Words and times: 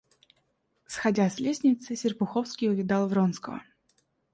Сходя 0.87 1.29
с 1.29 1.39
лестницы, 1.39 1.95
Серпуховской 1.95 2.69
увидал 2.69 3.07
Вронского. 3.07 3.61